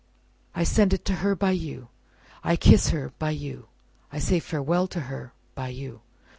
"I 0.55 0.63
send 0.63 0.95
it 0.95 1.05
to 1.05 1.13
her 1.17 1.35
by 1.35 1.51
you. 1.51 1.89
I 2.43 2.55
kiss 2.55 2.89
her 2.89 3.13
by 3.19 3.29
you. 3.29 3.67
I 4.11 4.17
say 4.17 4.39
farewell 4.39 4.87
to 4.87 5.01
her 5.01 5.31
by 5.53 5.67
you." 5.67 6.01